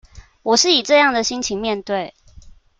[0.41, 2.15] 我是以這樣的心情面對